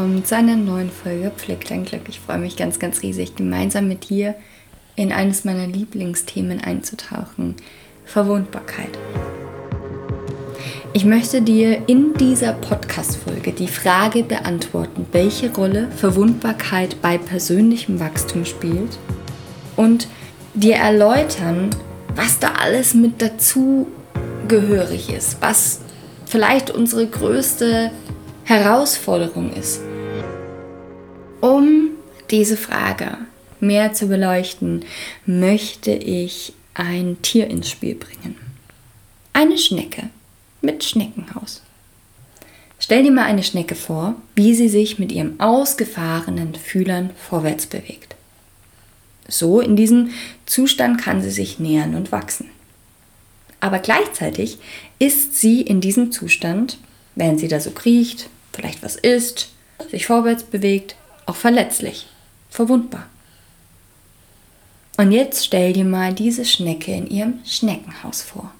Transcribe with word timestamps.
willkommen 0.00 0.24
zu 0.24 0.34
einer 0.34 0.56
neuen 0.56 0.90
Folge 0.90 1.30
Pflegt 1.36 1.70
dein 1.70 1.84
Glück. 1.84 2.08
Ich 2.08 2.20
freue 2.20 2.38
mich 2.38 2.56
ganz, 2.56 2.78
ganz 2.78 3.02
riesig, 3.02 3.36
gemeinsam 3.36 3.86
mit 3.86 4.08
dir 4.08 4.34
in 4.96 5.12
eines 5.12 5.44
meiner 5.44 5.66
Lieblingsthemen 5.66 6.58
einzutauchen: 6.58 7.54
Verwundbarkeit. 8.06 8.88
Ich 10.94 11.04
möchte 11.04 11.42
dir 11.42 11.86
in 11.86 12.14
dieser 12.14 12.54
Podcast-Folge 12.54 13.52
die 13.52 13.68
Frage 13.68 14.22
beantworten, 14.22 15.04
welche 15.12 15.52
Rolle 15.52 15.88
Verwundbarkeit 15.94 17.02
bei 17.02 17.18
persönlichem 17.18 18.00
Wachstum 18.00 18.46
spielt 18.46 18.98
und 19.76 20.08
dir 20.54 20.76
erläutern, 20.76 21.68
was 22.14 22.38
da 22.38 22.52
alles 22.52 22.94
mit 22.94 23.20
dazu 23.20 23.86
gehörig 24.48 25.12
ist, 25.12 25.42
was 25.42 25.80
vielleicht 26.24 26.70
unsere 26.70 27.06
größte 27.06 27.90
Herausforderung 28.44 29.52
ist. 29.52 29.82
Um 31.40 31.90
diese 32.30 32.56
Frage 32.56 33.18
mehr 33.60 33.92
zu 33.92 34.06
beleuchten, 34.06 34.84
möchte 35.26 35.92
ich 35.92 36.52
ein 36.74 37.20
Tier 37.22 37.48
ins 37.48 37.70
Spiel 37.70 37.94
bringen. 37.94 38.36
Eine 39.32 39.58
Schnecke 39.58 40.10
mit 40.60 40.84
Schneckenhaus. 40.84 41.62
Stell 42.78 43.02
dir 43.02 43.12
mal 43.12 43.24
eine 43.24 43.42
Schnecke 43.42 43.74
vor, 43.74 44.16
wie 44.34 44.54
sie 44.54 44.68
sich 44.68 44.98
mit 44.98 45.12
ihrem 45.12 45.38
ausgefahrenen 45.38 46.54
Fühlern 46.54 47.10
vorwärts 47.16 47.66
bewegt. 47.66 48.16
So 49.28 49.60
in 49.60 49.76
diesem 49.76 50.10
Zustand 50.46 51.00
kann 51.00 51.22
sie 51.22 51.30
sich 51.30 51.58
nähern 51.58 51.94
und 51.94 52.10
wachsen. 52.10 52.50
Aber 53.60 53.78
gleichzeitig 53.78 54.58
ist 54.98 55.36
sie 55.36 55.60
in 55.60 55.80
diesem 55.80 56.10
Zustand, 56.10 56.78
während 57.14 57.38
sie 57.38 57.48
da 57.48 57.60
so 57.60 57.70
kriecht, 57.70 58.28
vielleicht 58.52 58.82
was 58.82 58.96
isst, 58.96 59.50
sich 59.90 60.06
vorwärts 60.06 60.42
bewegt, 60.42 60.96
auch 61.30 61.36
verletzlich, 61.36 62.06
verwundbar. 62.50 63.06
Und 64.96 65.12
jetzt 65.12 65.46
stell 65.46 65.72
dir 65.72 65.84
mal 65.84 66.12
diese 66.12 66.44
Schnecke 66.44 66.92
in 66.92 67.08
ihrem 67.08 67.38
Schneckenhaus 67.46 68.22
vor. 68.22 68.52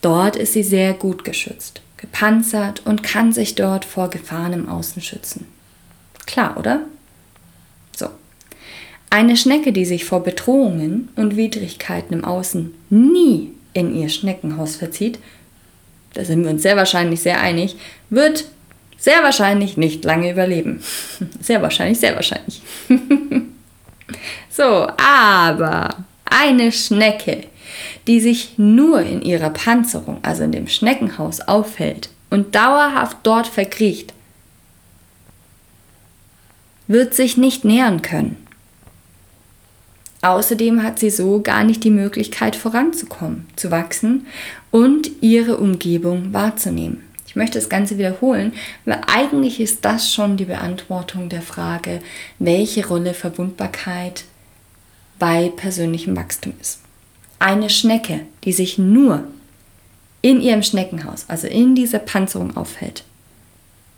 Dort 0.00 0.36
ist 0.36 0.52
sie 0.54 0.62
sehr 0.62 0.94
gut 0.94 1.24
geschützt, 1.24 1.82
gepanzert 1.96 2.82
und 2.86 3.02
kann 3.02 3.32
sich 3.32 3.54
dort 3.54 3.84
vor 3.84 4.10
Gefahren 4.10 4.52
im 4.52 4.68
Außen 4.68 5.02
schützen. 5.02 5.46
Klar, 6.24 6.56
oder? 6.56 6.82
So. 7.96 8.08
Eine 9.10 9.36
Schnecke, 9.36 9.72
die 9.72 9.84
sich 9.84 10.04
vor 10.04 10.22
Bedrohungen 10.22 11.10
und 11.16 11.36
Widrigkeiten 11.36 12.14
im 12.14 12.24
Außen 12.24 12.72
nie 12.90 13.52
in 13.74 13.94
ihr 13.94 14.08
Schneckenhaus 14.08 14.76
verzieht, 14.76 15.18
da 16.14 16.24
sind 16.24 16.44
wir 16.44 16.50
uns 16.50 16.62
sehr 16.62 16.76
wahrscheinlich 16.76 17.20
sehr 17.20 17.40
einig, 17.40 17.76
wird 18.10 18.46
sehr 19.02 19.24
wahrscheinlich 19.24 19.76
nicht 19.76 20.04
lange 20.04 20.30
überleben. 20.30 20.80
Sehr 21.40 21.60
wahrscheinlich, 21.60 21.98
sehr 21.98 22.14
wahrscheinlich. 22.14 22.62
so, 24.48 24.86
aber 24.96 25.96
eine 26.24 26.70
Schnecke, 26.70 27.48
die 28.06 28.20
sich 28.20 28.58
nur 28.58 29.00
in 29.00 29.22
ihrer 29.22 29.50
Panzerung, 29.50 30.18
also 30.22 30.44
in 30.44 30.52
dem 30.52 30.68
Schneckenhaus, 30.68 31.40
aufhält 31.40 32.10
und 32.30 32.54
dauerhaft 32.54 33.16
dort 33.24 33.48
verkriecht, 33.48 34.14
wird 36.86 37.12
sich 37.14 37.36
nicht 37.36 37.64
nähern 37.64 38.02
können. 38.02 38.36
Außerdem 40.20 40.84
hat 40.84 41.00
sie 41.00 41.10
so 41.10 41.40
gar 41.42 41.64
nicht 41.64 41.82
die 41.82 41.90
Möglichkeit 41.90 42.54
voranzukommen, 42.54 43.48
zu 43.56 43.72
wachsen 43.72 44.28
und 44.70 45.10
ihre 45.22 45.56
Umgebung 45.56 46.32
wahrzunehmen. 46.32 47.02
Ich 47.32 47.36
möchte 47.36 47.58
das 47.58 47.68
Ganze 47.68 47.98
wiederholen, 47.98 48.52
weil 48.84 49.00
eigentlich 49.06 49.58
ist 49.58 49.84
das 49.84 50.12
schon 50.12 50.36
die 50.36 50.44
Beantwortung 50.44 51.28
der 51.28 51.42
Frage, 51.42 52.00
welche 52.38 52.86
Rolle 52.86 53.14
Verwundbarkeit 53.14 54.24
bei 55.18 55.50
persönlichem 55.56 56.16
Wachstum 56.16 56.52
ist 56.60 56.80
eine 57.42 57.70
Schnecke, 57.70 58.20
die 58.44 58.52
sich 58.52 58.78
nur 58.78 59.24
in 60.20 60.40
ihrem 60.40 60.62
Schneckenhaus, 60.62 61.24
also 61.26 61.48
in 61.48 61.74
dieser 61.74 61.98
Panzerung 61.98 62.56
aufhält 62.56 63.02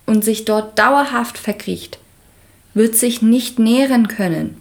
und 0.06 0.24
sich 0.24 0.46
dort 0.46 0.78
dauerhaft 0.78 1.36
verkriecht, 1.36 1.98
wird 2.72 2.96
sich 2.96 3.20
nicht 3.20 3.58
nähren 3.58 4.08
können. 4.08 4.56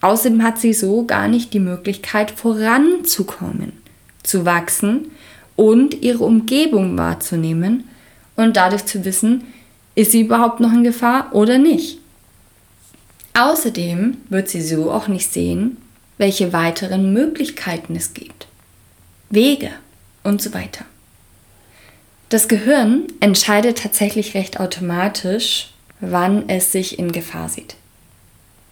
Außerdem 0.00 0.42
hat 0.42 0.58
sie 0.58 0.74
so 0.74 1.04
gar 1.04 1.28
nicht 1.28 1.54
die 1.54 1.60
Möglichkeit 1.60 2.32
voranzukommen, 2.32 3.72
zu 4.24 4.44
wachsen 4.44 5.12
und 5.58 6.02
ihre 6.02 6.22
Umgebung 6.22 6.96
wahrzunehmen 6.96 7.88
und 8.36 8.56
dadurch 8.56 8.86
zu 8.86 9.04
wissen, 9.04 9.42
ist 9.96 10.12
sie 10.12 10.20
überhaupt 10.20 10.60
noch 10.60 10.72
in 10.72 10.84
Gefahr 10.84 11.34
oder 11.34 11.58
nicht. 11.58 11.98
Außerdem 13.34 14.18
wird 14.28 14.48
sie 14.48 14.62
so 14.62 14.92
auch 14.92 15.08
nicht 15.08 15.32
sehen, 15.32 15.76
welche 16.16 16.52
weiteren 16.52 17.12
Möglichkeiten 17.12 17.96
es 17.96 18.14
gibt, 18.14 18.46
Wege 19.30 19.70
und 20.22 20.40
so 20.40 20.54
weiter. 20.54 20.84
Das 22.28 22.46
Gehirn 22.46 23.08
entscheidet 23.18 23.78
tatsächlich 23.78 24.34
recht 24.34 24.60
automatisch, 24.60 25.72
wann 25.98 26.48
es 26.48 26.70
sich 26.70 27.00
in 27.00 27.10
Gefahr 27.10 27.48
sieht. 27.48 27.74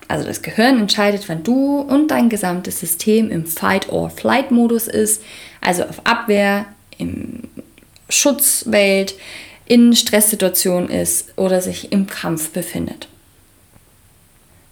Also 0.06 0.24
das 0.24 0.42
Gehirn 0.42 0.78
entscheidet, 0.78 1.28
wann 1.28 1.42
du 1.42 1.80
und 1.80 2.12
dein 2.12 2.28
gesamtes 2.28 2.78
System 2.78 3.28
im 3.32 3.44
Fight-or-Flight-Modus 3.44 4.86
ist, 4.86 5.20
also 5.60 5.82
auf 5.82 6.06
Abwehr, 6.06 6.66
im 6.98 7.44
Schutzwelt, 8.08 9.14
in 9.66 9.94
Stresssituation 9.94 10.88
ist 10.88 11.32
oder 11.36 11.60
sich 11.60 11.92
im 11.92 12.06
Kampf 12.06 12.50
befindet. 12.50 13.08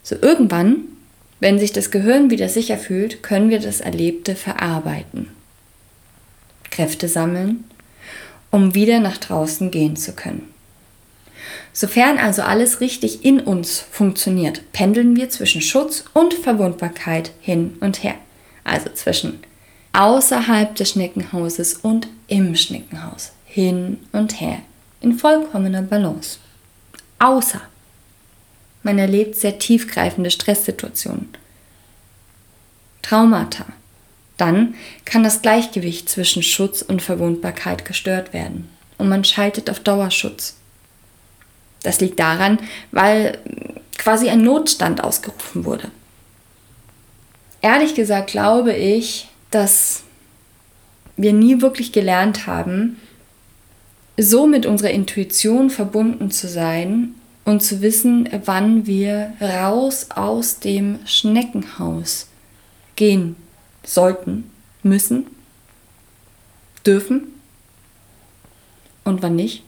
So 0.02 0.16
irgendwann 0.20 0.84
wenn 1.44 1.58
sich 1.58 1.72
das 1.72 1.90
Gehirn 1.90 2.30
wieder 2.30 2.48
sicher 2.48 2.78
fühlt, 2.78 3.22
können 3.22 3.50
wir 3.50 3.60
das 3.60 3.82
Erlebte 3.82 4.34
verarbeiten, 4.34 5.28
Kräfte 6.70 7.06
sammeln, 7.06 7.64
um 8.50 8.74
wieder 8.74 8.98
nach 8.98 9.18
draußen 9.18 9.70
gehen 9.70 9.94
zu 9.94 10.14
können. 10.14 10.48
Sofern 11.74 12.16
also 12.16 12.40
alles 12.40 12.80
richtig 12.80 13.26
in 13.26 13.40
uns 13.40 13.80
funktioniert, 13.80 14.72
pendeln 14.72 15.16
wir 15.16 15.28
zwischen 15.28 15.60
Schutz 15.60 16.04
und 16.14 16.32
Verwundbarkeit 16.32 17.32
hin 17.42 17.76
und 17.80 18.02
her. 18.02 18.14
Also 18.64 18.88
zwischen 18.94 19.40
außerhalb 19.94 20.74
des 20.74 20.90
Schneckenhauses 20.90 21.74
und 21.74 22.08
im 22.26 22.54
Schneckenhaus. 22.54 23.32
Hin 23.46 23.98
und 24.12 24.40
her. 24.40 24.58
In 25.00 25.18
vollkommener 25.18 25.82
Balance. 25.82 26.38
Außer 27.18 27.62
man 28.84 28.98
erlebt 28.98 29.36
sehr 29.36 29.58
tiefgreifende 29.58 30.30
Stresssituationen. 30.30 31.30
Traumata. 33.00 33.64
Dann 34.36 34.74
kann 35.04 35.24
das 35.24 35.42
Gleichgewicht 35.42 36.08
zwischen 36.08 36.42
Schutz 36.42 36.82
und 36.82 37.00
Verwundbarkeit 37.00 37.84
gestört 37.84 38.32
werden 38.32 38.68
und 38.98 39.08
man 39.08 39.24
schaltet 39.24 39.70
auf 39.70 39.80
Dauerschutz. 39.80 40.56
Das 41.82 42.00
liegt 42.00 42.18
daran, 42.18 42.58
weil 42.90 43.38
quasi 43.96 44.28
ein 44.28 44.42
Notstand 44.42 45.02
ausgerufen 45.02 45.64
wurde. 45.64 45.90
Ehrlich 47.62 47.94
gesagt 47.94 48.30
glaube 48.30 48.74
ich, 48.74 49.28
dass 49.54 50.02
wir 51.16 51.32
nie 51.32 51.60
wirklich 51.60 51.92
gelernt 51.92 52.46
haben, 52.46 53.00
so 54.16 54.46
mit 54.46 54.66
unserer 54.66 54.90
Intuition 54.90 55.70
verbunden 55.70 56.30
zu 56.30 56.48
sein 56.48 57.14
und 57.44 57.62
zu 57.62 57.80
wissen, 57.80 58.28
wann 58.44 58.86
wir 58.86 59.32
raus 59.40 60.08
aus 60.10 60.58
dem 60.58 60.98
Schneckenhaus 61.04 62.28
gehen 62.96 63.36
sollten, 63.84 64.50
müssen, 64.82 65.26
dürfen 66.86 67.28
und 69.04 69.22
wann 69.22 69.36
nicht. 69.36 69.62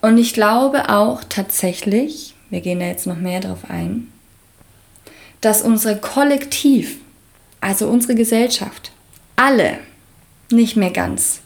Und 0.00 0.18
ich 0.18 0.34
glaube 0.34 0.90
auch 0.90 1.22
tatsächlich, 1.28 2.34
wir 2.50 2.60
gehen 2.60 2.80
da 2.80 2.86
jetzt 2.86 3.06
noch 3.06 3.16
mehr 3.16 3.40
drauf 3.40 3.60
ein, 3.68 4.12
dass 5.40 5.62
unser 5.62 5.94
Kollektiv, 5.94 6.98
also 7.60 7.88
unsere 7.88 8.14
Gesellschaft, 8.14 8.92
alle 9.36 9.78
nicht 10.50 10.76
mehr 10.76 10.90
ganz 10.90 11.40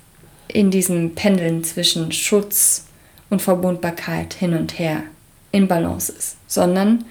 in 0.49 0.71
diesem 0.71 1.15
Pendeln 1.15 1.65
zwischen 1.65 2.13
Schutz 2.13 2.87
und 3.31 3.41
Verbundbarkeit 3.41 4.35
hin 4.35 4.55
und 4.55 4.79
her 4.79 5.03
in 5.51 5.69
Balance 5.69 6.13
ist, 6.13 6.37
sondern 6.47 7.05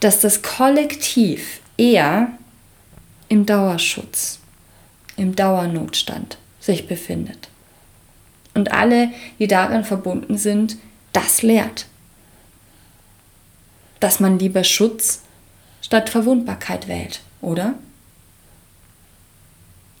dass 0.00 0.20
das 0.20 0.42
Kollektiv 0.42 1.60
eher 1.76 2.30
im 3.28 3.46
Dauerschutz, 3.46 4.38
im 5.16 5.34
Dauernotstand 5.34 6.38
sich 6.60 6.86
befindet. 6.86 7.48
Und 8.54 8.72
alle, 8.72 9.10
die 9.38 9.46
darin 9.46 9.84
verbunden 9.84 10.38
sind, 10.38 10.76
das 11.12 11.42
lehrt. 11.42 11.86
Dass 14.00 14.20
man 14.20 14.38
lieber 14.38 14.64
Schutz 14.64 15.22
statt 15.82 16.08
Verwundbarkeit 16.08 16.88
wählt, 16.88 17.20
oder? 17.40 17.74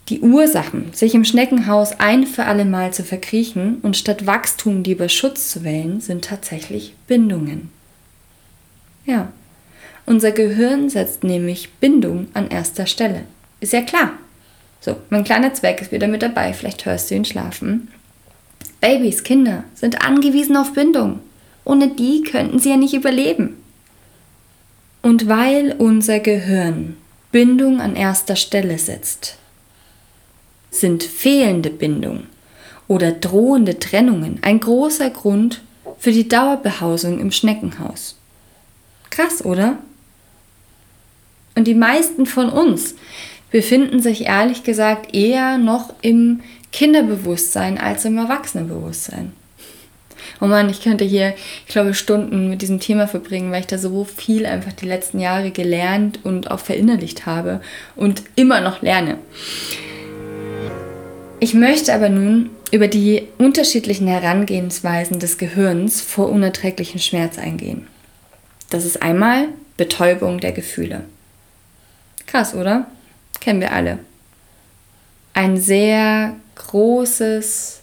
Die 0.08 0.20
Ursachen, 0.20 0.92
sich 0.92 1.14
im 1.14 1.24
Schneckenhaus 1.24 1.98
ein 1.98 2.26
für 2.26 2.44
alle 2.44 2.64
Mal 2.64 2.92
zu 2.92 3.02
verkriechen 3.02 3.78
und 3.82 3.96
statt 3.96 4.24
Wachstum 4.24 4.84
lieber 4.84 5.08
Schutz 5.08 5.50
zu 5.50 5.64
wählen, 5.64 6.00
sind 6.00 6.24
tatsächlich 6.24 6.94
Bindungen. 7.08 7.70
Ja, 9.04 9.32
unser 10.04 10.30
Gehirn 10.30 10.88
setzt 10.88 11.24
nämlich 11.24 11.72
Bindung 11.80 12.28
an 12.34 12.48
erster 12.48 12.86
Stelle. 12.86 13.22
Ist 13.58 13.72
ja 13.72 13.82
klar. 13.82 14.12
So, 14.80 14.96
mein 15.10 15.24
kleiner 15.24 15.52
Zweck 15.54 15.82
ist 15.82 15.90
wieder 15.90 16.06
mit 16.06 16.22
dabei, 16.22 16.52
vielleicht 16.52 16.86
hörst 16.86 17.10
du 17.10 17.16
ihn 17.16 17.24
schlafen. 17.24 17.88
Babys, 18.80 19.24
Kinder 19.24 19.64
sind 19.74 20.02
angewiesen 20.02 20.56
auf 20.56 20.72
Bindung. 20.74 21.18
Ohne 21.64 21.88
die 21.88 22.22
könnten 22.22 22.60
sie 22.60 22.70
ja 22.70 22.76
nicht 22.76 22.94
überleben. 22.94 23.56
Und 25.02 25.26
weil 25.26 25.74
unser 25.78 26.20
Gehirn 26.20 26.96
Bindung 27.32 27.80
an 27.80 27.96
erster 27.96 28.36
Stelle 28.36 28.78
setzt, 28.78 29.38
sind 30.80 31.02
fehlende 31.02 31.70
Bindung 31.70 32.24
oder 32.88 33.12
drohende 33.12 33.78
Trennungen 33.78 34.38
ein 34.42 34.60
großer 34.60 35.10
Grund 35.10 35.62
für 35.98 36.12
die 36.12 36.28
Dauerbehausung 36.28 37.20
im 37.20 37.32
Schneckenhaus. 37.32 38.16
Krass, 39.10 39.44
oder? 39.44 39.78
Und 41.54 41.66
die 41.66 41.74
meisten 41.74 42.26
von 42.26 42.48
uns 42.48 42.94
befinden 43.50 44.02
sich 44.02 44.26
ehrlich 44.26 44.62
gesagt 44.62 45.14
eher 45.14 45.58
noch 45.58 45.94
im 46.02 46.40
Kinderbewusstsein 46.72 47.78
als 47.78 48.04
im 48.04 48.18
Erwachsenenbewusstsein. 48.18 49.32
Oh 50.40 50.46
Mann, 50.46 50.68
ich 50.68 50.82
könnte 50.82 51.04
hier, 51.04 51.34
ich 51.66 51.72
glaube, 51.72 51.94
Stunden 51.94 52.50
mit 52.50 52.60
diesem 52.60 52.80
Thema 52.80 53.08
verbringen, 53.08 53.50
weil 53.52 53.60
ich 53.60 53.66
da 53.66 53.78
so 53.78 54.04
viel 54.04 54.44
einfach 54.44 54.72
die 54.72 54.86
letzten 54.86 55.18
Jahre 55.18 55.50
gelernt 55.50 56.20
und 56.24 56.50
auch 56.50 56.60
verinnerlicht 56.60 57.24
habe 57.24 57.62
und 57.94 58.22
immer 58.34 58.60
noch 58.60 58.82
lerne. 58.82 59.18
Ich 61.38 61.52
möchte 61.52 61.92
aber 61.92 62.08
nun 62.08 62.50
über 62.70 62.88
die 62.88 63.28
unterschiedlichen 63.36 64.08
Herangehensweisen 64.08 65.18
des 65.18 65.36
Gehirns 65.36 66.00
vor 66.00 66.30
unerträglichen 66.30 66.98
Schmerz 66.98 67.38
eingehen. 67.38 67.86
Das 68.70 68.84
ist 68.86 69.02
einmal 69.02 69.48
Betäubung 69.76 70.40
der 70.40 70.52
Gefühle. 70.52 71.04
Krass, 72.26 72.54
oder? 72.54 72.86
Kennen 73.40 73.60
wir 73.60 73.72
alle. 73.72 73.98
Ein 75.34 75.58
sehr 75.58 76.34
großes, 76.54 77.80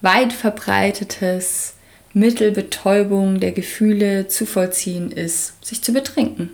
weit 0.00 0.32
verbreitetes 0.32 1.74
Mittelbetäubung 2.12 3.38
der 3.38 3.52
Gefühle 3.52 4.26
zu 4.26 4.46
vollziehen 4.46 5.12
ist, 5.12 5.64
sich 5.64 5.80
zu 5.82 5.92
betrinken, 5.92 6.50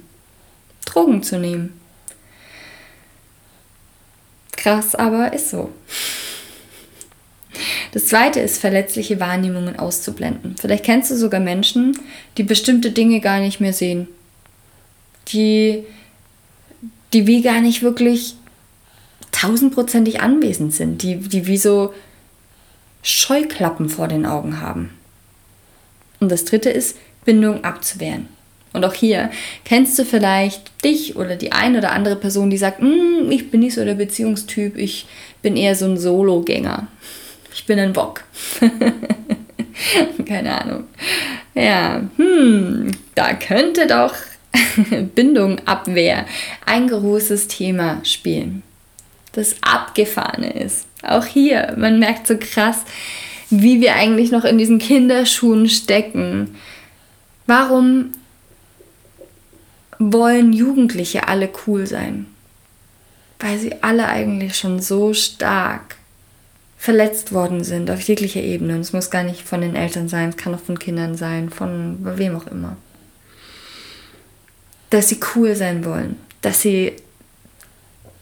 Drogen 0.85 1.23
zu 1.23 1.39
nehmen. 1.39 1.81
Krass, 4.53 4.95
aber 4.95 5.33
ist 5.33 5.49
so. 5.49 5.71
Das 7.93 8.07
zweite 8.07 8.41
ist, 8.41 8.59
verletzliche 8.59 9.21
Wahrnehmungen 9.21 9.79
auszublenden. 9.79 10.57
Vielleicht 10.61 10.85
kennst 10.85 11.11
du 11.11 11.17
sogar 11.17 11.41
Menschen, 11.41 11.99
die 12.37 12.43
bestimmte 12.43 12.91
Dinge 12.91 13.21
gar 13.21 13.41
nicht 13.41 13.61
mehr 13.61 13.73
sehen. 13.73 14.09
Die, 15.29 15.85
die 17.13 17.27
wie 17.27 17.43
gar 17.43 17.61
nicht 17.61 17.83
wirklich 17.83 18.37
tausendprozentig 19.33 20.21
anwesend 20.21 20.75
sind. 20.75 21.03
Die, 21.03 21.17
die 21.17 21.47
wie 21.47 21.59
so 21.59 21.93
Scheuklappen 23.03 23.89
vor 23.89 24.09
den 24.09 24.27
Augen 24.27 24.61
haben. 24.61 24.91
Und 26.21 26.33
das 26.33 26.45
dritte 26.45 26.71
ist, 26.71 26.97
Bindung 27.25 27.65
abzuwehren. 27.65 28.29
Und 28.73 28.85
auch 28.85 28.95
hier 28.95 29.31
kennst 29.65 29.99
du 29.99 30.05
vielleicht 30.05 30.85
dich 30.85 31.17
oder 31.17 31.37
die 31.37 31.53
eine 31.53 31.79
oder 31.79 31.93
andere 31.93 32.17
Person, 32.17 32.51
die 32.51 32.59
sagt, 32.59 32.83
mm, 32.83 33.31
ich 33.31 33.51
bin 33.51 33.61
nicht 33.61 33.75
so 33.75 33.85
der 33.85 33.95
Beziehungstyp, 33.95 34.77
ich 34.77 35.07
bin 35.41 35.57
eher 35.57 35.75
so 35.75 35.87
ein 35.87 35.97
Sologänger. 35.97 36.87
Ich 37.57 37.65
bin 37.65 37.79
ein 37.79 37.95
Bock. 37.95 38.23
Keine 40.29 40.61
Ahnung. 40.61 40.85
Ja, 41.55 42.03
hm, 42.17 42.91
da 43.15 43.33
könnte 43.33 43.87
doch 43.87 44.15
Bindung, 45.15 45.67
Abwehr 45.67 46.27
ein 46.67 46.87
großes 46.87 47.49
Thema 47.49 48.05
spielen. 48.05 48.63
Das 49.33 49.57
Abgefahrene 49.63 50.53
ist. 50.53 50.87
Auch 51.03 51.25
hier, 51.25 51.75
man 51.79 51.99
merkt 51.99 52.27
so 52.27 52.37
krass, 52.39 52.83
wie 53.49 53.81
wir 53.81 53.95
eigentlich 53.95 54.31
noch 54.31 54.45
in 54.45 54.59
diesen 54.59 54.79
Kinderschuhen 54.79 55.71
stecken. 55.71 56.57
Warum 57.47 58.13
wollen 59.99 60.53
Jugendliche 60.53 61.27
alle 61.27 61.49
cool 61.67 61.87
sein? 61.87 62.27
Weil 63.39 63.59
sie 63.59 63.83
alle 63.83 64.09
eigentlich 64.09 64.57
schon 64.57 64.79
so 64.83 65.15
stark 65.15 65.96
verletzt 66.87 67.33
worden 67.33 67.65
sind 67.65 67.91
auf 67.91 68.01
jeglicher 68.03 68.41
Ebene. 68.41 68.77
Und 68.77 68.83
es 68.83 68.93
muss 68.93 69.11
gar 69.11 69.25
nicht 69.25 69.43
von 69.43 69.61
den 69.61 69.75
Eltern 69.75 70.09
sein, 70.09 70.29
es 70.29 70.37
kann 70.37 70.55
auch 70.55 70.61
von 70.61 70.79
Kindern 70.79 71.17
sein, 71.17 71.51
von 71.51 71.99
wem 72.17 72.37
auch 72.37 72.47
immer. 72.47 72.77
Dass 74.91 75.09
sie 75.09 75.19
cool 75.35 75.57
sein 75.57 75.85
wollen, 75.85 76.17
dass 76.43 76.61
sie 76.61 76.93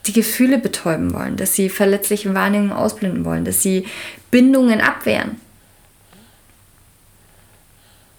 die 0.06 0.14
Gefühle 0.14 0.56
betäuben 0.56 1.12
wollen, 1.12 1.37
dass 1.37 1.52
sie 1.52 1.69
verletzliche 1.69 2.32
Wahrnehmungen 2.32 2.72
ausblenden 2.72 3.26
wollen, 3.26 3.44
dass 3.44 3.61
sie 3.61 3.87
Bindungen 4.31 4.81
abwehren. 4.81 5.38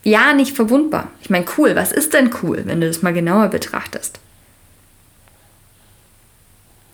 Ja, 0.03 0.33
nicht 0.33 0.56
verwundbar. 0.56 1.09
Ich 1.21 1.31
meine, 1.31 1.45
cool, 1.57 1.75
was 1.75 1.92
ist 1.92 2.13
denn 2.13 2.30
cool, 2.44 2.62
wenn 2.65 2.81
du 2.81 2.88
das 2.88 3.01
mal 3.01 3.13
genauer 3.13 3.47
betrachtest? 3.47 4.19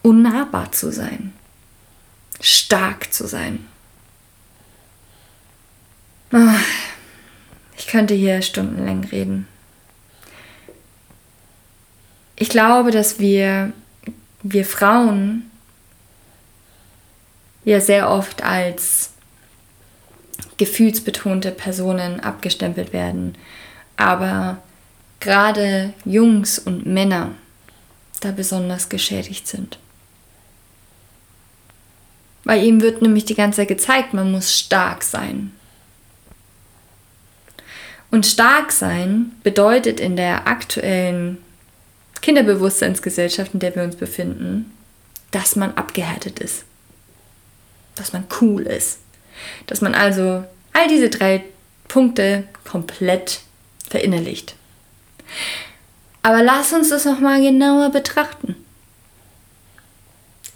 Unnahbar 0.03 0.71
zu 0.71 0.89
sein 0.89 1.33
stark 2.41 3.13
zu 3.13 3.27
sein. 3.27 3.67
Ah, 6.31 6.55
ich 7.77 7.87
könnte 7.87 8.13
hier 8.13 8.41
stundenlang 8.41 9.03
reden. 9.05 9.47
Ich 12.35 12.49
glaube, 12.49 12.91
dass 12.91 13.19
wir, 13.19 13.71
wir 14.41 14.65
Frauen 14.65 15.51
ja 17.63 17.79
sehr 17.79 18.09
oft 18.09 18.43
als 18.43 19.11
gefühlsbetonte 20.57 21.51
Personen 21.51 22.19
abgestempelt 22.19 22.93
werden. 22.93 23.35
Aber 23.97 24.61
gerade 25.19 25.93
Jungs 26.05 26.59
und 26.59 26.85
Männer 26.85 27.31
da 28.21 28.31
besonders 28.31 28.89
geschädigt 28.89 29.47
sind. 29.47 29.77
Weil 32.43 32.63
ihm 32.63 32.81
wird 32.81 33.01
nämlich 33.01 33.25
die 33.25 33.35
ganze 33.35 33.57
Zeit 33.57 33.67
gezeigt, 33.67 34.13
man 34.13 34.31
muss 34.31 34.57
stark 34.57 35.03
sein. 35.03 35.51
Und 38.09 38.25
stark 38.25 38.71
sein 38.71 39.31
bedeutet 39.43 39.99
in 39.99 40.15
der 40.17 40.47
aktuellen 40.47 41.37
Kinderbewusstseinsgesellschaft, 42.21 43.53
in 43.53 43.59
der 43.59 43.75
wir 43.75 43.83
uns 43.83 43.95
befinden, 43.95 44.71
dass 45.31 45.55
man 45.55 45.73
abgehärtet 45.75 46.39
ist. 46.39 46.65
Dass 47.95 48.11
man 48.11 48.25
cool 48.41 48.63
ist. 48.63 48.99
Dass 49.67 49.81
man 49.81 49.95
also 49.95 50.43
all 50.73 50.87
diese 50.89 51.09
drei 51.09 51.43
Punkte 51.87 52.43
komplett 52.63 53.41
verinnerlicht. 53.89 54.55
Aber 56.21 56.43
lass 56.43 56.73
uns 56.73 56.89
das 56.89 57.05
nochmal 57.05 57.41
genauer 57.41 57.89
betrachten. 57.89 58.55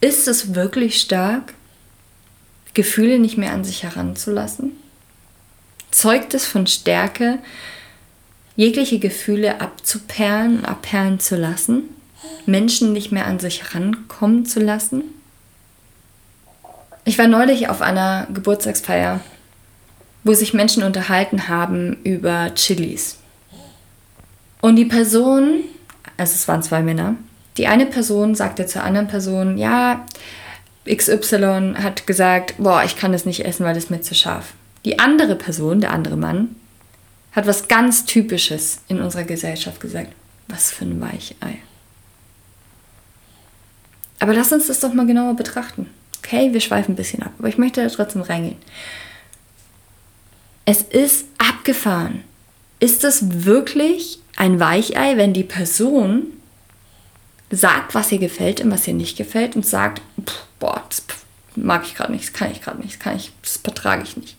Ist 0.01 0.27
es 0.27 0.53
wirklich 0.53 1.01
stark, 1.01 1.53
Gefühle 2.75 3.17
nicht 3.17 3.37
mehr 3.37 3.53
an 3.53 3.63
sich 3.63 3.81
heranzulassen? 3.81 4.73
Zeugt 5.89 6.33
es 6.35 6.45
von 6.45 6.67
Stärke, 6.67 7.39
jegliche 8.55 8.99
Gefühle 8.99 9.61
abzuperlen, 9.61 10.65
abperlen 10.65 11.19
zu 11.19 11.35
lassen? 11.35 11.83
Menschen 12.45 12.93
nicht 12.93 13.11
mehr 13.11 13.25
an 13.25 13.39
sich 13.39 13.63
herankommen 13.63 14.45
zu 14.45 14.59
lassen? 14.59 15.03
Ich 17.05 17.17
war 17.17 17.27
neulich 17.27 17.69
auf 17.69 17.81
einer 17.81 18.27
Geburtstagsfeier, 18.33 19.21
wo 20.23 20.33
sich 20.33 20.53
Menschen 20.53 20.83
unterhalten 20.83 21.47
haben 21.47 21.97
über 22.03 22.51
Chilis. 22.55 23.17
Und 24.59 24.75
die 24.75 24.85
Person, 24.85 25.63
also 26.17 26.33
es 26.33 26.47
waren 26.47 26.63
zwei 26.63 26.81
Männer, 26.81 27.15
die 27.57 27.67
eine 27.67 27.85
Person 27.85 28.35
sagte 28.35 28.65
zur 28.65 28.83
anderen 28.83 29.07
Person, 29.07 29.57
ja, 29.57 30.05
XY 30.85 31.75
hat 31.81 32.05
gesagt, 32.05 32.55
boah, 32.57 32.83
ich 32.83 32.95
kann 32.95 33.11
das 33.11 33.25
nicht 33.25 33.45
essen, 33.45 33.65
weil 33.65 33.75
das 33.75 33.89
mir 33.89 34.01
zu 34.01 34.13
scharf. 34.13 34.53
Die 34.85 34.99
andere 34.99 35.35
Person, 35.35 35.81
der 35.81 35.91
andere 35.91 36.17
Mann, 36.17 36.55
hat 37.31 37.47
was 37.47 37.67
ganz 37.67 38.05
Typisches 38.05 38.81
in 38.87 39.01
unserer 39.01 39.23
Gesellschaft 39.23 39.79
gesagt. 39.79 40.11
Was 40.47 40.71
für 40.71 40.85
ein 40.85 41.01
Weichei. 41.01 41.59
Aber 44.19 44.33
lass 44.33 44.53
uns 44.53 44.67
das 44.67 44.79
doch 44.79 44.93
mal 44.93 45.07
genauer 45.07 45.35
betrachten. 45.35 45.89
Okay, 46.19 46.53
wir 46.53 46.61
schweifen 46.61 46.93
ein 46.93 46.95
bisschen 46.95 47.23
ab, 47.23 47.33
aber 47.37 47.49
ich 47.49 47.57
möchte 47.57 47.83
da 47.83 47.89
trotzdem 47.89 48.21
reingehen. 48.21 48.57
Es 50.65 50.81
ist 50.81 51.25
abgefahren. 51.37 52.23
Ist 52.79 53.03
es 53.03 53.45
wirklich 53.45 54.19
ein 54.35 54.59
Weichei, 54.59 55.17
wenn 55.17 55.33
die 55.33 55.43
Person 55.43 56.27
sagt, 57.51 57.93
was 57.95 58.11
ihr 58.11 58.19
gefällt 58.19 58.61
und 58.61 58.71
was 58.71 58.87
ihr 58.87 58.93
nicht 58.93 59.17
gefällt 59.17 59.55
und 59.55 59.65
sagt, 59.65 60.01
boah, 60.59 60.83
das 60.89 61.03
mag 61.55 61.83
ich 61.85 61.95
gerade 61.95 62.11
nicht, 62.11 62.25
das 62.25 62.33
kann 62.33 62.51
ich 62.51 62.61
gerade 62.61 62.81
nicht, 62.81 62.95
das, 62.95 62.99
kann 62.99 63.15
ich, 63.15 63.31
das 63.41 63.57
vertrage 63.57 64.03
ich 64.03 64.17
nicht. 64.17 64.35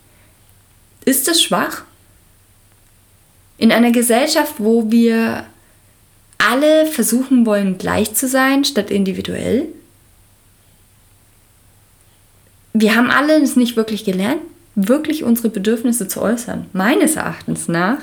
Ist 1.04 1.28
das 1.28 1.40
schwach? 1.40 1.84
In 3.58 3.72
einer 3.72 3.92
Gesellschaft, 3.92 4.54
wo 4.58 4.90
wir 4.90 5.46
alle 6.38 6.86
versuchen 6.86 7.46
wollen, 7.46 7.78
gleich 7.78 8.14
zu 8.14 8.28
sein, 8.28 8.64
statt 8.64 8.90
individuell. 8.90 9.66
Wir 12.72 12.94
haben 12.94 13.10
alle 13.10 13.40
es 13.40 13.56
nicht 13.56 13.76
wirklich 13.76 14.04
gelernt, 14.04 14.42
wirklich 14.74 15.24
unsere 15.24 15.48
Bedürfnisse 15.48 16.08
zu 16.08 16.20
äußern. 16.20 16.66
Meines 16.72 17.16
Erachtens 17.16 17.68
nach 17.68 18.00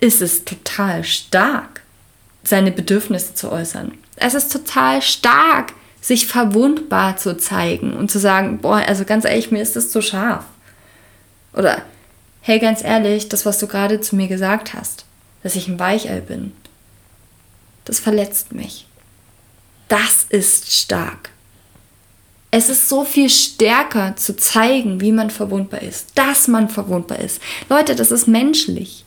ist 0.00 0.22
es 0.22 0.44
total 0.44 1.04
stark, 1.04 1.79
seine 2.42 2.72
Bedürfnisse 2.72 3.34
zu 3.34 3.50
äußern. 3.50 3.92
Es 4.16 4.34
ist 4.34 4.52
total 4.52 5.02
stark, 5.02 5.72
sich 6.00 6.26
verwundbar 6.26 7.16
zu 7.16 7.36
zeigen 7.36 7.94
und 7.94 8.10
zu 8.10 8.18
sagen, 8.18 8.58
boah, 8.58 8.82
also 8.86 9.04
ganz 9.04 9.24
ehrlich, 9.24 9.50
mir 9.50 9.62
ist 9.62 9.76
das 9.76 9.90
zu 9.90 10.00
scharf. 10.00 10.44
Oder, 11.52 11.82
hey, 12.40 12.58
ganz 12.58 12.82
ehrlich, 12.82 13.28
das, 13.28 13.44
was 13.44 13.58
du 13.58 13.66
gerade 13.66 14.00
zu 14.00 14.16
mir 14.16 14.28
gesagt 14.28 14.74
hast, 14.74 15.04
dass 15.42 15.56
ich 15.56 15.68
ein 15.68 15.78
Weichei 15.78 16.20
bin, 16.20 16.52
das 17.84 17.98
verletzt 17.98 18.52
mich. 18.52 18.86
Das 19.88 20.24
ist 20.28 20.72
stark. 20.72 21.30
Es 22.52 22.68
ist 22.68 22.88
so 22.88 23.04
viel 23.04 23.28
stärker 23.28 24.16
zu 24.16 24.36
zeigen, 24.36 25.00
wie 25.00 25.12
man 25.12 25.30
verwundbar 25.30 25.82
ist, 25.82 26.12
dass 26.16 26.48
man 26.48 26.68
verwundbar 26.68 27.20
ist. 27.20 27.40
Leute, 27.68 27.94
das 27.94 28.10
ist 28.10 28.26
menschlich. 28.26 29.04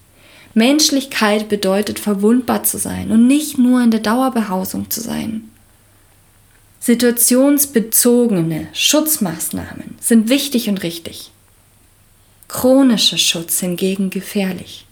Menschlichkeit 0.54 1.50
bedeutet 1.50 2.00
verwundbar 2.00 2.64
zu 2.64 2.78
sein 2.78 3.12
und 3.12 3.28
nicht 3.28 3.58
nur 3.58 3.82
in 3.82 3.92
der 3.92 4.02
Dauerbehausung 4.02 4.90
zu 4.90 5.02
sein. 5.02 5.50
Situationsbezogene 6.80 8.68
Schutzmaßnahmen 8.74 9.96
sind 10.00 10.30
wichtig 10.30 10.70
und 10.70 10.84
richtig. 10.84 11.32
Chronischer 12.50 13.18
Schutz 13.18 13.62
hingegen 13.62 14.10
gefährlich. 14.10 14.86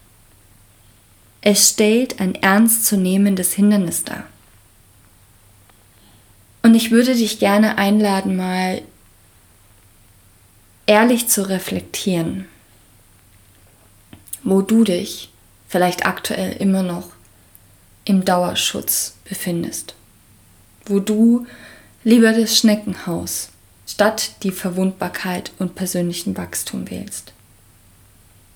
Es 1.41 1.69
stellt 1.69 2.19
ein 2.19 2.35
ernstzunehmendes 2.35 3.53
Hindernis 3.53 4.03
dar. 4.03 4.25
Und 6.63 6.75
ich 6.75 6.91
würde 6.91 7.15
dich 7.15 7.39
gerne 7.39 7.77
einladen, 7.77 8.35
mal 8.35 8.81
ehrlich 10.85 11.27
zu 11.27 11.47
reflektieren, 11.49 12.45
wo 14.43 14.61
du 14.61 14.83
dich 14.83 15.30
vielleicht 15.71 16.05
aktuell 16.05 16.51
immer 16.57 16.83
noch 16.83 17.11
im 18.03 18.25
Dauerschutz 18.25 19.15
befindest, 19.23 19.95
wo 20.85 20.99
du 20.99 21.47
lieber 22.03 22.33
das 22.33 22.57
Schneckenhaus 22.57 23.49
statt 23.87 24.31
die 24.43 24.51
Verwundbarkeit 24.51 25.53
und 25.59 25.75
persönlichen 25.75 26.35
Wachstum 26.35 26.89
wählst. 26.89 27.31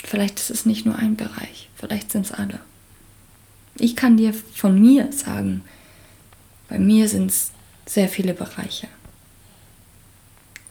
Vielleicht 0.04 0.40
ist 0.40 0.50
es 0.50 0.66
nicht 0.66 0.86
nur 0.86 0.98
ein 0.98 1.16
Bereich, 1.16 1.70
vielleicht 1.78 2.12
sind 2.12 2.26
es 2.26 2.34
alle. 2.34 2.60
Ich 3.78 3.96
kann 3.96 4.18
dir 4.18 4.34
von 4.54 4.80
mir 4.80 5.10
sagen, 5.14 5.64
bei 6.68 6.80
mir 6.80 7.08
sind 7.08 7.32
es 7.32 7.52
sehr 7.86 8.10
viele 8.10 8.34
Bereiche. 8.34 8.88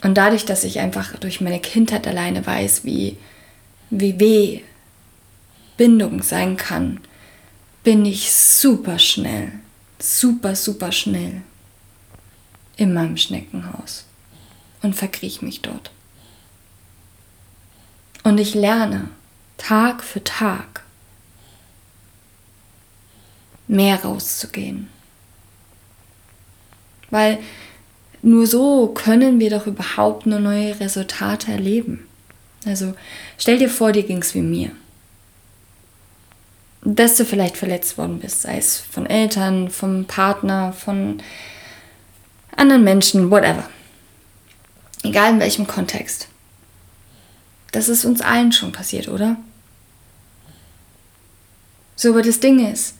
Und 0.03 0.15
dadurch, 0.19 0.45
dass 0.45 0.65
ich 0.65 0.81
einfach 0.81 1.17
durch 1.17 1.41
meine 1.41 1.61
Kindheit 1.61 2.07
alleine 2.07 2.47
weiß, 2.47 2.85
wie, 2.85 3.17
wie 3.89 4.21
weh 4.21 4.61
Bindung 5.77 6.23
sein 6.23 6.57
kann, 6.57 7.01
bin 7.83 8.05
ich 8.05 8.33
super 8.33 8.99
schnell, 8.99 9.53
super, 9.99 10.57
super 10.57 10.93
schnell 10.93 11.43
in 12.77 12.93
meinem 12.93 13.17
Schneckenhaus 13.17 14.05
und 14.83 14.95
verkriech 14.95 15.43
mich 15.43 15.63
dort. 15.63 15.91
Und 18.23 18.39
ich 18.39 18.55
lerne 18.55 19.09
Tag 19.59 20.03
für 20.03 20.25
Tag 20.25 20.83
mehr 23.67 24.03
rauszugehen. 24.03 24.89
Weil 27.11 27.39
nur 28.23 28.47
so 28.47 28.89
können 28.89 29.39
wir 29.39 29.51
doch 29.51 29.67
überhaupt 29.67 30.27
nur 30.27 30.41
neue 30.41 30.81
Resultate 30.81 31.53
erleben. 31.53 32.07
Also 32.65 32.95
stell 33.37 33.59
dir 33.59 33.69
vor, 33.69 33.93
dir 33.93 34.03
ging 34.03 34.23
es 34.23 34.35
wie 34.35 34.41
mir. 34.41 34.71
Dass 36.85 37.17
du 37.17 37.25
vielleicht 37.25 37.57
verletzt 37.57 37.97
worden 37.97 38.19
bist, 38.21 38.43
sei 38.43 38.59
es 38.59 38.79
von 38.79 39.07
Eltern, 39.07 39.71
vom 39.71 40.05
Partner, 40.05 40.75
von 40.75 41.23
anderen 42.55 42.85
Menschen, 42.85 43.31
whatever. 43.31 43.69
Egal 45.03 45.33
in 45.33 45.41
welchem 45.41 45.67
Kontext. 45.67 46.29
Das 47.73 47.89
ist 47.89 48.05
uns 48.05 48.21
allen 48.21 48.53
schon 48.53 48.71
passiert, 48.71 49.09
oder? 49.09 49.37
So, 51.97 52.11
aber 52.11 52.23
das 52.23 52.41
Ding 52.41 52.71
ist, 52.71 52.95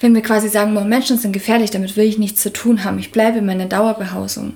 wenn 0.00 0.14
wir 0.14 0.22
quasi 0.22 0.48
sagen, 0.48 0.74
boah, 0.74 0.84
Menschen 0.84 1.18
sind 1.18 1.32
gefährlich, 1.32 1.70
damit 1.70 1.96
will 1.96 2.06
ich 2.06 2.18
nichts 2.18 2.42
zu 2.42 2.52
tun 2.52 2.84
haben, 2.84 2.98
ich 2.98 3.12
bleibe 3.12 3.38
in 3.38 3.46
meiner 3.46 3.66
Dauerbehausung. 3.66 4.54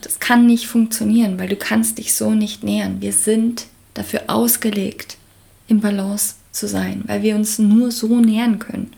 Das 0.00 0.18
kann 0.18 0.46
nicht 0.46 0.66
funktionieren, 0.66 1.38
weil 1.38 1.48
du 1.48 1.56
kannst 1.56 1.98
dich 1.98 2.14
so 2.14 2.30
nicht 2.30 2.64
nähern. 2.64 3.02
Wir 3.02 3.12
sind 3.12 3.66
dafür 3.92 4.22
ausgelegt, 4.28 5.18
im 5.68 5.80
Balance 5.80 6.36
zu 6.52 6.66
sein, 6.66 7.02
weil 7.06 7.22
wir 7.22 7.36
uns 7.36 7.58
nur 7.58 7.90
so 7.90 8.20
nähern 8.20 8.58
können. 8.58 8.92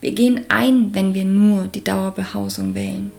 Wir 0.00 0.12
gehen 0.12 0.44
ein, 0.48 0.94
wenn 0.94 1.14
wir 1.14 1.24
nur 1.24 1.64
die 1.66 1.82
Dauerbehausung 1.82 2.74
wählen. 2.74 3.10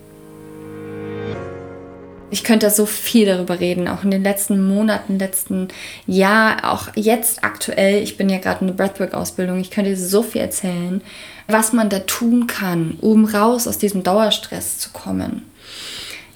Ich 2.32 2.44
könnte 2.44 2.70
so 2.70 2.86
viel 2.86 3.26
darüber 3.26 3.60
reden, 3.60 3.88
auch 3.88 4.04
in 4.04 4.12
den 4.12 4.24
letzten 4.24 4.68
Monaten, 4.68 5.20
letzten 5.20 5.70
Jahr, 6.06 6.72
auch 6.72 6.90
jetzt 6.96 7.44
aktuell. 7.44 8.04
Ich 8.04 8.18
bin 8.18 8.30
ja 8.30 8.40
gerade 8.40 8.62
in 8.62 8.68
der 8.68 8.74
Breathwork-Ausbildung. 8.74 9.60
Ich 9.60 9.72
könnte 9.72 9.96
so 9.96 10.22
viel 10.22 10.42
erzählen, 10.42 11.02
was 11.48 11.72
man 11.72 11.90
da 11.90 12.00
tun 12.00 12.48
kann, 12.48 12.98
um 13.02 13.26
raus 13.26 13.68
aus 13.68 13.78
diesem 13.78 14.04
Dauerstress 14.04 14.80
zu 14.80 14.90
kommen. 14.90 15.44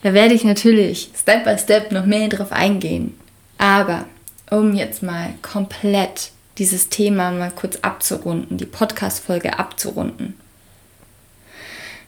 Da 0.04 0.14
werde 0.14 0.34
ich 0.34 0.44
natürlich 0.44 1.10
Step 1.20 1.44
by 1.44 1.58
Step 1.58 1.92
noch 1.92 2.06
mehr 2.06 2.30
drauf 2.30 2.52
eingehen. 2.52 3.18
Aber 3.58 4.06
um 4.50 4.74
jetzt 4.74 5.04
mal 5.04 5.34
komplett 5.42 6.32
dieses 6.60 6.90
Thema 6.90 7.32
mal 7.32 7.52
kurz 7.52 7.78
abzurunden, 7.78 8.58
die 8.58 8.66
Podcast-Folge 8.66 9.58
abzurunden. 9.58 10.36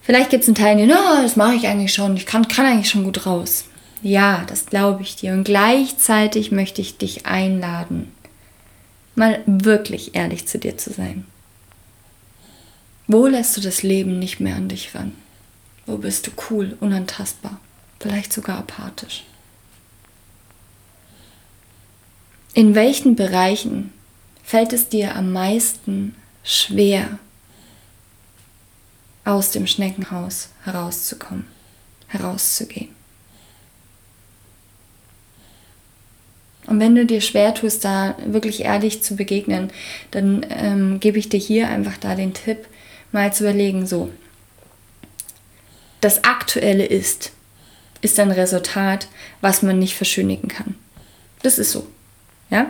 Vielleicht 0.02 0.30
gibt 0.30 0.44
es 0.44 0.50
einen 0.50 0.56
Teil, 0.56 0.88
no, 0.88 1.22
das 1.22 1.36
mache 1.36 1.56
ich 1.56 1.68
eigentlich 1.68 1.94
schon, 1.94 2.18
ich 2.18 2.26
kann, 2.26 2.48
kann 2.48 2.66
eigentlich 2.66 2.90
schon 2.90 3.04
gut 3.06 3.26
raus. 3.26 3.66
Ja, 4.04 4.44
das 4.48 4.66
glaube 4.66 5.04
ich 5.04 5.16
dir. 5.16 5.34
Und 5.34 5.44
gleichzeitig 5.44 6.52
möchte 6.52 6.82
ich 6.82 6.98
dich 6.98 7.26
einladen, 7.26 8.12
mal 9.16 9.42
wirklich 9.46 10.16
ehrlich 10.16 10.48
zu 10.48 10.58
dir 10.58 10.78
zu 10.78 10.92
sein. 10.92 11.26
Wo 13.08 13.28
lässt 13.28 13.56
du 13.58 13.62
das 13.62 13.84
Leben 13.84 14.20
nicht 14.20 14.40
mehr 14.40 14.56
an 14.56 14.70
dich 14.70 14.96
ran? 14.96 15.14
Wo 15.86 15.98
bist 15.98 16.28
du 16.28 16.32
cool, 16.50 16.78
unantastbar, 16.80 17.60
vielleicht 18.00 18.34
sogar 18.34 18.58
apathisch? 18.58 19.24
In 22.54 22.76
welchen 22.76 23.16
Bereichen 23.16 23.94
fällt 24.52 24.74
es 24.74 24.90
dir 24.90 25.16
am 25.16 25.32
meisten 25.32 26.14
schwer, 26.44 27.20
aus 29.24 29.52
dem 29.52 29.66
Schneckenhaus 29.66 30.50
herauszukommen, 30.66 31.48
herauszugehen? 32.08 32.90
Und 36.68 36.82
wenn 36.82 36.96
du 36.96 37.06
dir 37.06 37.22
schwer 37.22 37.54
tust, 37.54 37.86
da 37.86 38.18
wirklich 38.26 38.66
ehrlich 38.66 39.02
zu 39.02 39.16
begegnen, 39.16 39.72
dann 40.12 40.46
ähm, 40.50 41.00
gebe 41.00 41.18
ich 41.18 41.30
dir 41.30 41.40
hier 41.40 41.70
einfach 41.70 41.96
da 41.96 42.16
den 42.16 42.34
Tipp, 42.34 42.68
mal 43.14 43.32
zu 43.32 43.46
überlegen, 43.46 43.88
so, 43.88 44.12
das 46.02 46.26
Aktuelle 46.26 46.86
ist, 46.88 47.32
ist 48.02 48.20
ein 48.20 48.32
Resultat, 48.32 49.08
was 49.40 49.62
man 49.62 49.80
nicht 49.80 49.96
verschönigen 49.96 50.50
kann. 50.50 50.76
Das 51.42 51.58
ist 51.58 51.72
so. 51.72 51.88
Ja? 52.50 52.70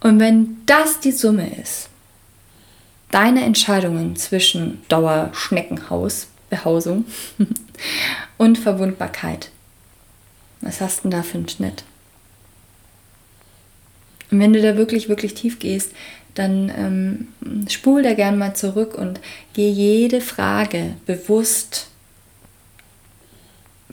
Und 0.00 0.20
wenn 0.20 0.58
das 0.66 1.00
die 1.00 1.12
Summe 1.12 1.48
ist, 1.60 1.88
deine 3.10 3.44
Entscheidungen 3.44 4.16
zwischen 4.16 4.82
Dauerschneckenhaus, 4.88 6.28
Behausung 6.50 7.04
und 8.38 8.58
Verwundbarkeit, 8.58 9.50
was 10.60 10.80
hast 10.80 10.98
du 10.98 11.02
denn 11.02 11.10
da 11.12 11.22
für 11.22 11.38
einen 11.38 11.48
Schnitt? 11.48 11.84
Und 14.30 14.40
wenn 14.40 14.52
du 14.52 14.60
da 14.60 14.76
wirklich, 14.76 15.08
wirklich 15.08 15.34
tief 15.34 15.58
gehst, 15.58 15.92
dann 16.34 16.70
ähm, 16.76 17.68
spul 17.68 18.02
da 18.02 18.14
gern 18.14 18.38
mal 18.38 18.54
zurück 18.54 18.94
und 18.94 19.20
geh 19.54 19.68
jede 19.68 20.20
Frage 20.20 20.94
bewusst, 21.06 21.88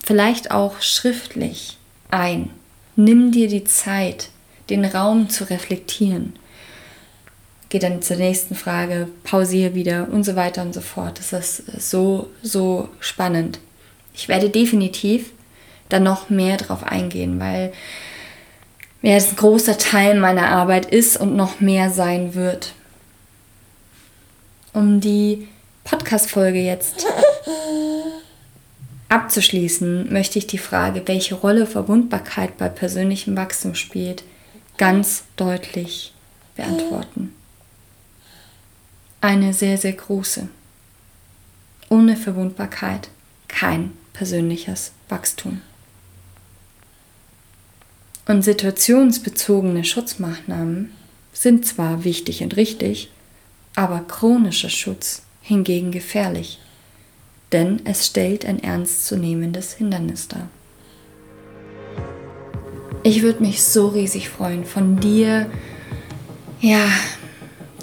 vielleicht 0.03 0.51
auch 0.51 0.81
schriftlich 0.81 1.77
ein. 2.11 2.49
Nimm 2.95 3.31
dir 3.31 3.47
die 3.47 3.63
Zeit, 3.63 4.29
den 4.69 4.85
Raum 4.85 5.29
zu 5.29 5.49
reflektieren. 5.49 6.33
gehe 7.69 7.79
dann 7.79 8.01
zur 8.01 8.17
nächsten 8.17 8.55
Frage, 8.55 9.07
pausiere 9.23 9.75
wieder 9.75 10.07
und 10.11 10.23
so 10.23 10.35
weiter 10.35 10.61
und 10.61 10.73
so 10.73 10.81
fort. 10.81 11.19
Das 11.19 11.33
ist 11.33 11.89
so, 11.89 12.29
so 12.41 12.89
spannend. 12.99 13.59
Ich 14.13 14.27
werde 14.27 14.49
definitiv 14.49 15.31
dann 15.89 16.03
noch 16.03 16.29
mehr 16.29 16.57
drauf 16.57 16.83
eingehen, 16.83 17.39
weil 17.39 17.73
ja, 19.01 19.15
es 19.15 19.29
ein 19.29 19.35
großer 19.35 19.77
Teil 19.77 20.19
meiner 20.19 20.47
Arbeit 20.47 20.85
ist 20.87 21.17
und 21.17 21.35
noch 21.35 21.59
mehr 21.59 21.89
sein 21.91 22.33
wird. 22.33 22.73
Um 24.73 24.99
die 24.99 25.47
Podcast-Folge 25.83 26.59
jetzt 26.59 27.05
abzuschließen, 29.09 30.11
möchte 30.11 30.39
ich 30.39 30.47
die 30.47 30.57
Frage, 30.57 31.03
welche 31.05 31.35
Rolle 31.35 31.67
Verwundbarkeit 31.67 32.57
bei 32.57 32.67
persönlichem 32.67 33.37
Wachstum 33.37 33.75
spielt, 33.75 34.23
ganz 34.77 35.23
deutlich 35.35 36.13
beantworten. 36.55 37.33
Eine 39.21 39.53
sehr, 39.53 39.77
sehr 39.77 39.93
große. 39.93 40.47
Ohne 41.89 42.17
Verwundbarkeit 42.17 43.09
kein 43.47 43.93
persönliches 44.13 44.91
Wachstum. 45.09 45.61
Und 48.27 48.41
situationsbezogene 48.41 49.83
Schutzmaßnahmen 49.83 50.91
sind 51.31 51.65
zwar 51.65 52.03
wichtig 52.03 52.41
und 52.41 52.55
richtig, 52.55 53.11
aber 53.75 53.99
chronischer 53.99 54.69
Schutz 54.69 55.21
hingegen 55.41 55.91
gefährlich, 55.91 56.59
denn 57.51 57.85
es 57.85 58.07
stellt 58.07 58.45
ein 58.45 58.63
ernstzunehmendes 58.63 59.73
Hindernis 59.73 60.27
dar. 60.27 60.49
Ich 63.05 63.21
würde 63.21 63.43
mich 63.43 63.63
so 63.63 63.89
riesig 63.89 64.29
freuen, 64.29 64.65
von 64.65 64.99
dir, 64.99 65.45
ja, 66.59 66.87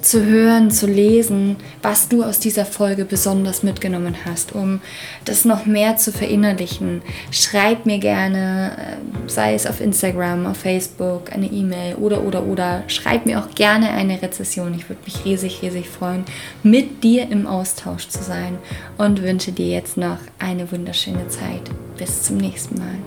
zu 0.01 0.25
hören, 0.25 0.73
zu 0.73 0.89
lesen, 0.89 1.59
was 1.81 2.09
du 2.09 2.25
aus 2.25 2.41
dieser 2.41 2.65
Folge 2.65 3.05
besonders 3.05 3.63
mitgenommen 3.63 4.17
hast, 4.25 4.53
um 4.53 4.81
das 5.25 5.45
noch 5.45 5.65
mehr 5.65 5.97
zu 5.97 6.11
verinnerlichen. 6.11 7.03
Schreib 7.31 7.87
mir 7.87 7.99
gerne, 7.99 8.73
äh, 8.77 9.29
sei 9.29 9.55
es 9.55 9.69
auf 9.69 9.81
Instagram, 9.81 10.45
auf 10.45 10.57
Facebook, 10.57 11.33
eine 11.33 11.47
E-Mail 11.47 11.95
oder 11.95 12.25
oder 12.25 12.43
oder. 12.43 12.83
Schreib 12.89 13.25
mir 13.25 13.39
auch 13.39 13.55
gerne 13.55 13.93
eine 13.93 14.21
Rezession. 14.21 14.75
Ich 14.75 14.89
würde 14.89 15.03
mich 15.05 15.25
riesig, 15.25 15.63
riesig 15.63 15.89
freuen, 15.89 16.25
mit 16.65 17.05
dir 17.05 17.31
im 17.31 17.47
Austausch 17.47 18.09
zu 18.09 18.25
sein 18.25 18.59
und 18.99 19.23
wünsche 19.23 19.53
dir 19.53 19.69
jetzt 19.69 19.97
noch 19.97 20.19
eine 20.41 20.73
wunderschöne 20.73 21.29
Zeit. 21.29 21.71
Bis 21.97 22.25
zum 22.25 22.39
nächsten 22.39 22.75
Mal. 22.77 22.99